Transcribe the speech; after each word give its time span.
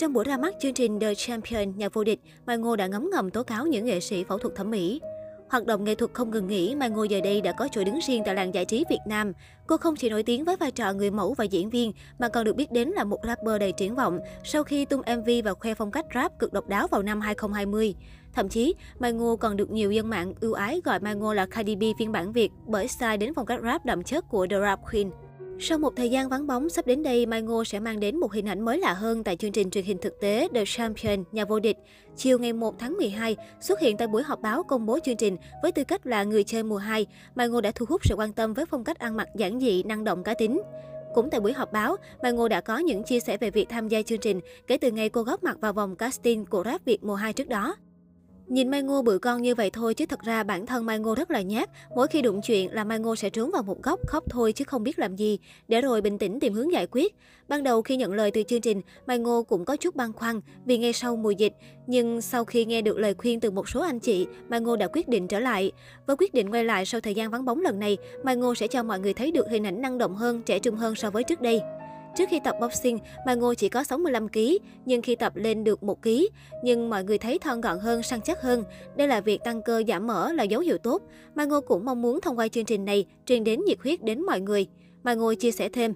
Trong 0.00 0.12
buổi 0.12 0.24
ra 0.24 0.36
mắt 0.36 0.54
chương 0.60 0.74
trình 0.74 1.00
The 1.00 1.14
Champion, 1.14 1.76
nhà 1.76 1.88
vô 1.92 2.04
địch, 2.04 2.20
Mai 2.46 2.58
Ngô 2.58 2.76
đã 2.76 2.86
ngấm 2.86 3.10
ngầm 3.12 3.30
tố 3.30 3.42
cáo 3.42 3.66
những 3.66 3.84
nghệ 3.84 4.00
sĩ 4.00 4.24
phẫu 4.24 4.38
thuật 4.38 4.54
thẩm 4.54 4.70
mỹ. 4.70 5.00
Hoạt 5.50 5.66
động 5.66 5.84
nghệ 5.84 5.94
thuật 5.94 6.10
không 6.14 6.30
ngừng 6.30 6.46
nghỉ, 6.46 6.74
Mai 6.74 6.90
Ngô 6.90 7.04
giờ 7.04 7.20
đây 7.20 7.40
đã 7.40 7.52
có 7.52 7.68
chỗ 7.72 7.84
đứng 7.84 7.98
riêng 8.06 8.22
tại 8.26 8.34
làng 8.34 8.54
giải 8.54 8.64
trí 8.64 8.84
Việt 8.90 8.98
Nam. 9.06 9.32
Cô 9.66 9.76
không 9.76 9.96
chỉ 9.96 10.10
nổi 10.10 10.22
tiếng 10.22 10.44
với 10.44 10.56
vai 10.56 10.70
trò 10.70 10.92
người 10.92 11.10
mẫu 11.10 11.34
và 11.34 11.44
diễn 11.44 11.70
viên, 11.70 11.92
mà 12.18 12.28
còn 12.28 12.44
được 12.44 12.56
biết 12.56 12.72
đến 12.72 12.88
là 12.88 13.04
một 13.04 13.18
rapper 13.26 13.60
đầy 13.60 13.72
triển 13.72 13.94
vọng 13.94 14.18
sau 14.44 14.64
khi 14.64 14.84
tung 14.84 15.02
MV 15.16 15.30
và 15.44 15.54
khoe 15.54 15.74
phong 15.74 15.90
cách 15.90 16.06
rap 16.14 16.38
cực 16.38 16.52
độc 16.52 16.68
đáo 16.68 16.86
vào 16.86 17.02
năm 17.02 17.20
2020. 17.20 17.94
Thậm 18.34 18.48
chí, 18.48 18.74
Mai 18.98 19.12
Ngô 19.12 19.36
còn 19.36 19.56
được 19.56 19.70
nhiều 19.70 19.92
dân 19.92 20.10
mạng 20.10 20.34
ưu 20.40 20.52
ái 20.52 20.80
gọi 20.84 21.00
Mai 21.00 21.14
Ngô 21.14 21.34
là 21.34 21.46
Cardi 21.46 21.76
B 21.76 21.82
phiên 21.98 22.12
bản 22.12 22.32
Việt 22.32 22.52
bởi 22.66 22.88
style 22.88 23.16
đến 23.16 23.34
phong 23.34 23.46
cách 23.46 23.60
rap 23.62 23.84
đậm 23.84 24.02
chất 24.02 24.28
của 24.28 24.46
The 24.50 24.60
Rap 24.60 24.80
Queen. 24.90 25.10
Sau 25.62 25.78
một 25.78 25.96
thời 25.96 26.10
gian 26.10 26.28
vắng 26.28 26.46
bóng, 26.46 26.68
sắp 26.68 26.86
đến 26.86 27.02
đây, 27.02 27.26
Mai 27.26 27.42
Ngô 27.42 27.64
sẽ 27.64 27.80
mang 27.80 28.00
đến 28.00 28.16
một 28.16 28.32
hình 28.32 28.48
ảnh 28.48 28.60
mới 28.60 28.78
lạ 28.78 28.92
hơn 28.92 29.24
tại 29.24 29.36
chương 29.36 29.52
trình 29.52 29.70
truyền 29.70 29.84
hình 29.84 29.98
thực 29.98 30.20
tế 30.20 30.48
The 30.54 30.64
Champion, 30.66 31.24
nhà 31.32 31.44
vô 31.44 31.60
địch. 31.60 31.76
Chiều 32.16 32.38
ngày 32.38 32.52
1 32.52 32.78
tháng 32.78 32.96
12, 32.96 33.36
xuất 33.60 33.80
hiện 33.80 33.96
tại 33.96 34.08
buổi 34.08 34.22
họp 34.22 34.40
báo 34.40 34.62
công 34.62 34.86
bố 34.86 34.98
chương 35.04 35.16
trình 35.16 35.36
với 35.62 35.72
tư 35.72 35.84
cách 35.84 36.06
là 36.06 36.24
người 36.24 36.44
chơi 36.44 36.62
mùa 36.62 36.76
2, 36.76 37.06
Mai 37.34 37.48
Ngô 37.48 37.60
đã 37.60 37.72
thu 37.74 37.86
hút 37.88 38.00
sự 38.04 38.14
quan 38.14 38.32
tâm 38.32 38.54
với 38.54 38.66
phong 38.66 38.84
cách 38.84 38.98
ăn 38.98 39.16
mặc 39.16 39.28
giản 39.36 39.60
dị, 39.60 39.82
năng 39.82 40.04
động 40.04 40.22
cá 40.22 40.34
tính. 40.34 40.62
Cũng 41.14 41.30
tại 41.30 41.40
buổi 41.40 41.52
họp 41.52 41.72
báo, 41.72 41.96
Mai 42.22 42.32
Ngô 42.32 42.48
đã 42.48 42.60
có 42.60 42.78
những 42.78 43.02
chia 43.02 43.20
sẻ 43.20 43.36
về 43.36 43.50
việc 43.50 43.68
tham 43.68 43.88
gia 43.88 44.02
chương 44.02 44.20
trình 44.20 44.40
kể 44.66 44.78
từ 44.78 44.90
ngày 44.90 45.08
cô 45.08 45.22
góp 45.22 45.42
mặt 45.44 45.56
vào 45.60 45.72
vòng 45.72 45.96
casting 45.96 46.46
của 46.46 46.62
Rap 46.64 46.84
Việt 46.84 47.04
mùa 47.04 47.14
2 47.14 47.32
trước 47.32 47.48
đó. 47.48 47.76
Nhìn 48.50 48.68
Mai 48.68 48.82
Ngô 48.82 49.02
bự 49.02 49.18
con 49.18 49.42
như 49.42 49.54
vậy 49.54 49.70
thôi 49.70 49.94
chứ 49.94 50.06
thật 50.06 50.20
ra 50.20 50.42
bản 50.42 50.66
thân 50.66 50.86
Mai 50.86 50.98
Ngô 50.98 51.14
rất 51.14 51.30
là 51.30 51.42
nhát. 51.42 51.70
Mỗi 51.96 52.06
khi 52.06 52.22
đụng 52.22 52.40
chuyện 52.42 52.72
là 52.72 52.84
Mai 52.84 52.98
Ngô 52.98 53.16
sẽ 53.16 53.30
trốn 53.30 53.50
vào 53.50 53.62
một 53.62 53.82
góc 53.82 54.00
khóc 54.06 54.24
thôi 54.30 54.52
chứ 54.52 54.64
không 54.64 54.82
biết 54.82 54.98
làm 54.98 55.16
gì, 55.16 55.38
để 55.68 55.80
rồi 55.80 56.00
bình 56.00 56.18
tĩnh 56.18 56.40
tìm 56.40 56.52
hướng 56.52 56.72
giải 56.72 56.86
quyết. 56.90 57.16
Ban 57.48 57.62
đầu 57.62 57.82
khi 57.82 57.96
nhận 57.96 58.12
lời 58.12 58.30
từ 58.30 58.42
chương 58.42 58.60
trình, 58.60 58.80
Mai 59.06 59.18
Ngô 59.18 59.42
cũng 59.42 59.64
có 59.64 59.76
chút 59.76 59.96
băn 59.96 60.12
khoăn 60.12 60.40
vì 60.64 60.78
ngay 60.78 60.92
sau 60.92 61.16
mùa 61.16 61.30
dịch. 61.30 61.52
Nhưng 61.86 62.20
sau 62.20 62.44
khi 62.44 62.64
nghe 62.64 62.82
được 62.82 62.98
lời 62.98 63.14
khuyên 63.14 63.40
từ 63.40 63.50
một 63.50 63.68
số 63.68 63.80
anh 63.80 63.98
chị, 63.98 64.26
Mai 64.48 64.60
Ngô 64.60 64.76
đã 64.76 64.88
quyết 64.92 65.08
định 65.08 65.28
trở 65.28 65.40
lại. 65.40 65.72
Với 66.06 66.16
quyết 66.16 66.34
định 66.34 66.50
quay 66.50 66.64
lại 66.64 66.86
sau 66.86 67.00
thời 67.00 67.14
gian 67.14 67.30
vắng 67.30 67.44
bóng 67.44 67.60
lần 67.60 67.78
này, 67.78 67.98
Mai 68.24 68.36
Ngô 68.36 68.54
sẽ 68.54 68.66
cho 68.66 68.82
mọi 68.82 69.00
người 69.00 69.14
thấy 69.14 69.32
được 69.32 69.46
hình 69.50 69.66
ảnh 69.66 69.82
năng 69.82 69.98
động 69.98 70.14
hơn, 70.14 70.42
trẻ 70.42 70.58
trung 70.58 70.76
hơn 70.76 70.94
so 70.94 71.10
với 71.10 71.24
trước 71.24 71.40
đây. 71.40 71.60
Trước 72.16 72.24
khi 72.30 72.40
tập 72.44 72.56
boxing, 72.60 72.98
Mai 73.26 73.36
Ngô 73.36 73.54
chỉ 73.54 73.68
có 73.68 73.84
65 73.84 74.28
kg, 74.28 74.38
nhưng 74.84 75.02
khi 75.02 75.16
tập 75.16 75.36
lên 75.36 75.64
được 75.64 75.82
1 75.82 76.02
kg, 76.02 76.10
nhưng 76.64 76.90
mọi 76.90 77.04
người 77.04 77.18
thấy 77.18 77.38
thon 77.38 77.60
gọn 77.60 77.78
hơn, 77.78 78.02
săn 78.02 78.20
chắc 78.20 78.42
hơn. 78.42 78.64
Đây 78.96 79.08
là 79.08 79.20
việc 79.20 79.40
tăng 79.44 79.62
cơ 79.62 79.82
giảm 79.88 80.06
mỡ 80.06 80.32
là 80.32 80.42
dấu 80.42 80.60
hiệu 80.60 80.78
tốt. 80.78 81.02
Mai 81.34 81.46
Ngô 81.46 81.60
cũng 81.60 81.84
mong 81.84 82.02
muốn 82.02 82.20
thông 82.20 82.38
qua 82.38 82.48
chương 82.48 82.64
trình 82.64 82.84
này 82.84 83.06
truyền 83.26 83.44
đến 83.44 83.60
nhiệt 83.66 83.78
huyết 83.82 84.04
đến 84.04 84.22
mọi 84.22 84.40
người. 84.40 84.66
Mai 85.02 85.16
Ngô 85.16 85.34
chia 85.34 85.50
sẻ 85.50 85.68
thêm. 85.68 85.94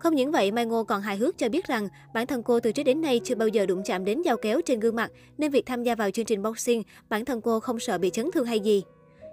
Không 0.00 0.14
những 0.14 0.32
vậy, 0.32 0.52
Mai 0.52 0.66
Ngô 0.66 0.84
còn 0.84 1.00
hài 1.00 1.16
hước 1.16 1.38
cho 1.38 1.48
biết 1.48 1.66
rằng 1.66 1.88
bản 2.14 2.26
thân 2.26 2.42
cô 2.42 2.60
từ 2.60 2.72
trước 2.72 2.82
đến 2.82 3.00
nay 3.00 3.20
chưa 3.24 3.34
bao 3.34 3.48
giờ 3.48 3.66
đụng 3.66 3.82
chạm 3.84 4.04
đến 4.04 4.22
dao 4.24 4.36
kéo 4.36 4.60
trên 4.64 4.80
gương 4.80 4.96
mặt, 4.96 5.10
nên 5.38 5.50
việc 5.50 5.66
tham 5.66 5.82
gia 5.82 5.94
vào 5.94 6.10
chương 6.10 6.24
trình 6.24 6.42
boxing, 6.42 6.82
bản 7.08 7.24
thân 7.24 7.40
cô 7.40 7.60
không 7.60 7.78
sợ 7.78 7.98
bị 7.98 8.10
chấn 8.10 8.30
thương 8.30 8.46
hay 8.46 8.60
gì. 8.60 8.82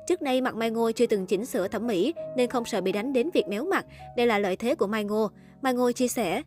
Trước 0.08 0.22
nay 0.22 0.42
mặt 0.42 0.56
Mai 0.56 0.72
Ngô 0.72 0.92
chưa 0.92 1.06
từng 1.06 1.26
chỉnh 1.26 1.46
sửa 1.46 1.68
thẩm 1.68 1.88
mỹ 1.88 2.14
nên 2.38 2.50
không 2.50 2.66
sợ 2.66 2.82
bị 2.82 2.92
đánh 2.92 3.14
đến 3.14 3.30
việc 3.34 3.48
méo 3.48 3.66
mặt. 3.66 3.86
Đây 4.18 4.28
là 4.28 4.40
lợi 4.40 4.56
thế 4.56 4.76
của 4.76 4.88
Mai 4.88 5.04
Ngô. 5.04 5.30
Mai 5.62 5.74
Ngô 5.74 5.92
chia 5.92 6.08
sẻ. 6.08 6.42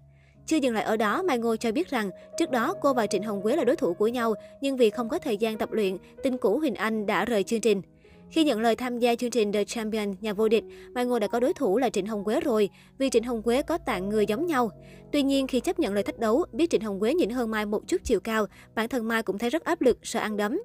Chưa 0.46 0.56
dừng 0.56 0.74
lại 0.74 0.84
ở 0.84 0.96
đó, 0.96 1.22
Mai 1.22 1.38
Ngô 1.38 1.56
cho 1.56 1.72
biết 1.72 1.90
rằng 1.90 2.10
trước 2.38 2.50
đó 2.50 2.74
cô 2.80 2.94
và 2.94 3.06
Trịnh 3.06 3.22
Hồng 3.22 3.42
Quế 3.42 3.56
là 3.56 3.64
đối 3.64 3.76
thủ 3.76 3.94
của 3.94 4.08
nhau, 4.08 4.34
nhưng 4.60 4.76
vì 4.76 4.90
không 4.90 5.08
có 5.08 5.18
thời 5.18 5.36
gian 5.36 5.58
tập 5.58 5.72
luyện, 5.72 5.96
tinh 6.22 6.38
cũ 6.38 6.58
Huỳnh 6.58 6.74
Anh 6.74 7.06
đã 7.06 7.24
rời 7.24 7.42
chương 7.42 7.60
trình. 7.60 7.82
Khi 8.30 8.44
nhận 8.44 8.60
lời 8.60 8.76
tham 8.76 8.98
gia 8.98 9.14
chương 9.14 9.30
trình 9.30 9.52
The 9.52 9.64
Champion, 9.64 10.14
nhà 10.20 10.32
vô 10.32 10.48
địch, 10.48 10.64
Mai 10.94 11.04
Ngô 11.04 11.18
đã 11.18 11.26
có 11.26 11.40
đối 11.40 11.52
thủ 11.52 11.78
là 11.78 11.90
Trịnh 11.90 12.06
Hồng 12.06 12.24
Quế 12.24 12.40
rồi, 12.40 12.68
vì 12.98 13.10
Trịnh 13.10 13.22
Hồng 13.22 13.42
Quế 13.42 13.62
có 13.62 13.78
tạng 13.78 14.08
người 14.08 14.26
giống 14.26 14.46
nhau. 14.46 14.70
Tuy 15.12 15.22
nhiên, 15.22 15.46
khi 15.46 15.60
chấp 15.60 15.78
nhận 15.78 15.94
lời 15.94 16.02
thách 16.02 16.18
đấu, 16.18 16.44
biết 16.52 16.70
Trịnh 16.70 16.80
Hồng 16.80 17.00
Quế 17.00 17.14
nhỉnh 17.14 17.30
hơn 17.30 17.50
Mai 17.50 17.66
một 17.66 17.82
chút 17.86 18.00
chiều 18.04 18.20
cao, 18.20 18.46
bản 18.74 18.88
thân 18.88 19.08
Mai 19.08 19.22
cũng 19.22 19.38
thấy 19.38 19.50
rất 19.50 19.64
áp 19.64 19.80
lực, 19.80 19.98
sợ 20.02 20.20
ăn 20.20 20.36
đấm. 20.36 20.58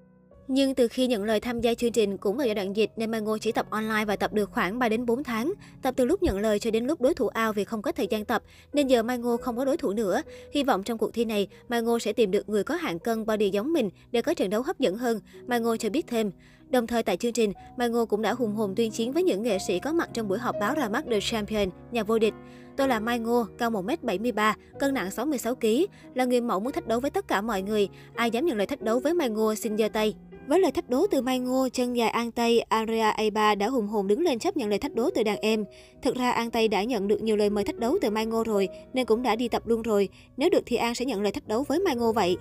Nhưng 0.48 0.76
từ 0.76 0.88
khi 0.88 1.08
nhận 1.08 1.24
lời 1.24 1.40
tham 1.40 1.62
gia 1.62 1.74
chương 1.74 1.92
trình 1.92 2.18
cũng 2.18 2.38
vào 2.38 2.46
giai 2.46 2.56
đoạn 2.56 2.76
dịch 2.76 2.92
nên 2.98 3.12
Mai 3.12 3.22
Ngô 3.22 3.38
chỉ 3.38 3.52
tập 3.52 3.66
online 3.70 4.06
và 4.06 4.16
tập 4.16 4.34
được 4.34 4.50
khoảng 4.52 4.80
3 4.80 4.90
đến 4.90 5.06
4 5.06 5.24
tháng. 5.24 5.54
Tập 5.82 5.94
từ 5.98 6.06
lúc 6.06 6.24
nhận 6.24 6.40
lời 6.40 6.60
cho 6.60 6.72
đến 6.72 6.86
lúc 6.86 7.02
đối 7.02 7.14
thủ 7.14 7.28
ao 7.28 7.54
vì 7.54 7.64
không 7.64 7.82
có 7.82 7.92
thời 7.92 8.08
gian 8.08 8.26
tập 8.26 8.44
nên 8.74 8.88
giờ 8.88 9.04
Mai 9.04 9.18
Ngô 9.18 9.38
không 9.38 9.58
có 9.58 9.66
đối 9.66 9.78
thủ 9.78 9.94
nữa. 9.94 10.22
Hy 10.52 10.64
vọng 10.64 10.84
trong 10.84 10.98
cuộc 10.98 11.14
thi 11.14 11.26
này 11.26 11.48
Mai 11.70 11.82
Ngô 11.82 12.00
sẽ 12.00 12.14
tìm 12.14 12.32
được 12.32 12.50
người 12.50 12.64
có 12.64 12.76
hạng 12.76 13.00
cân 13.00 13.26
body 13.26 13.50
giống 13.50 13.74
mình 13.74 13.90
để 14.12 14.22
có 14.22 14.34
trận 14.34 14.50
đấu 14.50 14.62
hấp 14.62 14.80
dẫn 14.80 14.96
hơn. 14.96 15.20
Mai 15.48 15.60
Ngô 15.60 15.78
cho 15.78 15.90
biết 15.90 16.08
thêm. 16.08 16.32
Đồng 16.70 16.88
thời 16.88 17.04
tại 17.04 17.18
chương 17.18 17.34
trình, 17.34 17.54
Mai 17.78 17.90
Ngô 17.90 18.06
cũng 18.06 18.22
đã 18.22 18.34
hùng 18.34 18.56
hồn 18.56 18.76
tuyên 18.76 18.92
chiến 18.92 19.12
với 19.12 19.24
những 19.24 19.44
nghệ 19.44 19.58
sĩ 19.68 19.80
có 19.80 19.94
mặt 19.94 20.10
trong 20.14 20.28
buổi 20.28 20.40
họp 20.40 20.56
báo 20.60 20.76
ra 20.76 20.90
mắt 20.90 21.06
The 21.12 21.20
Champion, 21.22 21.70
nhà 21.92 22.04
vô 22.04 22.20
địch. 22.20 22.34
Tôi 22.78 22.88
là 22.88 23.00
Mai 23.00 23.20
Ngô, 23.20 23.46
cao 23.58 23.72
1m73, 23.72 24.54
cân 24.80 24.94
nặng 24.94 25.10
66kg, 25.10 25.86
là 26.14 26.26
người 26.26 26.42
mẫu 26.42 26.60
muốn 26.60 26.74
thách 26.74 26.88
đấu 26.88 27.00
với 27.00 27.12
tất 27.12 27.28
cả 27.28 27.42
mọi 27.42 27.62
người. 27.62 27.90
Ai 28.16 28.32
dám 28.32 28.46
nhận 28.46 28.58
lời 28.58 28.68
thách 28.68 28.82
đấu 28.82 29.00
với 29.00 29.14
Mai 29.14 29.30
Ngô 29.30 29.56
xin 29.56 29.78
giơ 29.78 29.90
tay. 29.90 30.16
Với 30.48 30.60
lời 30.60 30.72
thách 30.72 30.90
đố 30.90 31.08
từ 31.12 31.22
Mai 31.22 31.40
Ngô, 31.40 31.68
chân 31.74 31.98
dài 31.98 32.10
An 32.10 32.32
Tây, 32.32 32.62
Aria 32.70 33.12
A3 33.12 33.58
đã 33.58 33.68
hùng 33.68 33.88
hồn 33.88 34.08
đứng 34.08 34.22
lên 34.22 34.40
chấp 34.40 34.58
nhận 34.58 34.70
lời 34.70 34.80
thách 34.80 34.96
đố 34.96 35.10
từ 35.16 35.24
đàn 35.24 35.38
em. 35.38 35.66
Thực 36.02 36.16
ra 36.16 36.32
An 36.32 36.52
Tây 36.52 36.68
đã 36.68 36.84
nhận 36.84 37.08
được 37.08 37.22
nhiều 37.22 37.36
lời 37.36 37.50
mời 37.50 37.64
thách 37.64 37.80
đấu 37.80 37.98
từ 38.02 38.10
Mai 38.10 38.26
Ngô 38.26 38.44
rồi, 38.44 38.70
nên 38.94 39.06
cũng 39.06 39.24
đã 39.24 39.36
đi 39.36 39.48
tập 39.48 39.68
luôn 39.68 39.82
rồi. 39.82 40.10
Nếu 40.38 40.50
được 40.50 40.64
thì 40.66 40.76
An 40.76 40.96
sẽ 40.96 41.06
nhận 41.06 41.22
lời 41.22 41.32
thách 41.32 41.48
đấu 41.48 41.66
với 41.68 41.80
Mai 41.80 41.96
Ngô 41.96 42.14
vậy. 42.14 42.38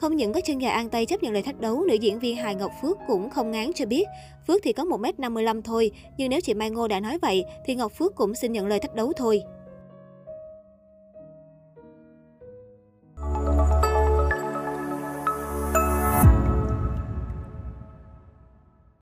Không 0.00 0.16
những 0.16 0.32
có 0.32 0.40
chân 0.40 0.60
dài 0.62 0.72
An 0.72 0.88
Tây 0.88 1.06
chấp 1.06 1.22
nhận 1.22 1.32
lời 1.32 1.42
thách 1.42 1.60
đấu, 1.60 1.84
nữ 1.84 1.94
diễn 1.94 2.18
viên 2.18 2.36
Hài 2.36 2.54
Ngọc 2.54 2.70
Phước 2.82 2.96
cũng 3.06 3.30
không 3.30 3.50
ngán 3.50 3.72
cho 3.72 3.86
biết. 3.86 4.04
Phước 4.46 4.62
thì 4.62 4.72
có 4.72 4.84
1m55 4.84 5.62
thôi, 5.62 5.90
nhưng 6.18 6.30
nếu 6.30 6.40
chị 6.40 6.54
Mai 6.54 6.70
Ngô 6.70 6.88
đã 6.88 7.00
nói 7.00 7.18
vậy, 7.22 7.44
thì 7.66 7.74
Ngọc 7.74 7.92
Phước 7.92 8.14
cũng 8.14 8.34
xin 8.34 8.52
nhận 8.52 8.66
lời 8.66 8.78
thách 8.78 8.94
đấu 8.94 9.12
thôi. 9.16 9.42